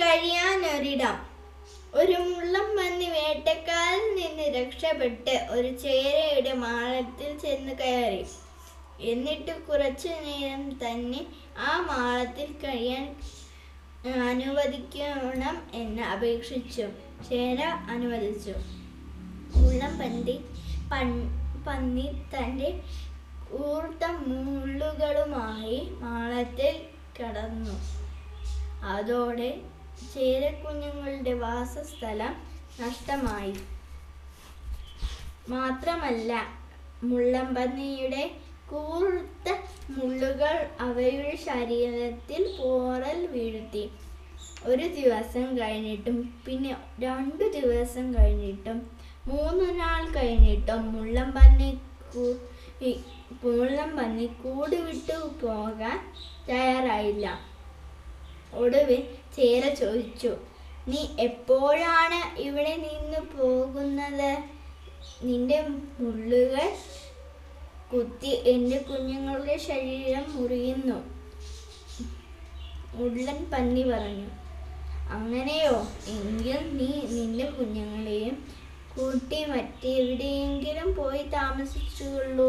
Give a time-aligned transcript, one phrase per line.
[0.00, 1.16] കഴിയാനൊരിടം.
[1.94, 8.24] ഒരു മുള്ളം പന്നി വേട്ടക്കാരിൽ നിന്ന് രക്ഷപ്പെട്ട് ഒരു ചേരയുടെ മാളത്തിൽ ചെന്ന് കയറി.
[9.10, 11.20] എന്നിട്ട് കുറച്ചു നേരം തന്നെ
[11.58, 13.04] ആ മാളത്തിൽ കഴിയാൻ
[14.30, 16.86] അനുവദിക്കണം എന്ന് അപേക്ഷിച്ചു.
[17.28, 17.60] ചേര
[17.94, 18.54] അനുവദിച്ചു.
[19.56, 20.36] മുള്ളം പന്തി
[21.66, 22.70] പന്നി തന്റെ
[23.50, 26.74] കൂർത്ത മുള്ളുകളുമായി മാളത്തിൽ
[27.20, 27.76] കടന്നു.
[28.94, 29.50] അതോടെ
[30.14, 32.36] ചേരക്കുഞ്ഞുങ്ങളുടെ വാസസ്ഥലം
[32.80, 33.54] നഷ്ടമായി.
[35.48, 36.46] മാത്രമല്ല
[37.02, 38.30] മുള്ളമ്പന്നിയുടെ
[38.70, 39.56] കൂർത്ത
[39.90, 43.90] മുള്ളുകൾ അവയുടെ ശരീരത്തിൽ പോറൽ വീഴ്ത്തി.
[44.64, 48.90] ഒരു ദിവസം കഴിഞ്ഞിട്ടും പിന്നെ രണ്ടു ദിവസം കഴിഞ്ഞിട്ടും
[49.26, 51.78] മൂന്ന് നാൾ കഴിഞ്ഞിട്ടും മുള്ളമ്പന്നി
[52.16, 52.54] കൂ-
[53.44, 56.12] മുള്ളം പന്നി കൂട് വിട്ടു പോകാൻ
[56.48, 57.53] തയ്യാറായില്ല.
[58.62, 59.00] ഒടുവിൽ
[59.36, 60.32] ചേര ചോദിച്ചു
[60.88, 64.32] നീ എപ്പോഴാണ് ഇവിടെ നിന്ന് പോകുന്നത്?
[65.24, 65.58] നിന്റെ
[66.00, 66.66] മുള്ളുകൾ
[67.92, 70.98] കുത്തി എന്റെ കുഞ്ഞുങ്ങളുടെ ശരീരം മുറിയുന്നു.
[73.04, 74.28] ഉള്ളൻ പന്നി പറഞ്ഞു
[75.10, 75.76] അങ്ങനെയോ?
[76.08, 78.36] എങ്കിൽ നീ നിന്റെ കുഞ്ഞുങ്ങളെയും
[78.94, 82.48] കൂട്ടി മറ്റെവിടെയെങ്കിലും പോയി താമസിച്ചുകൊള്ളൂ.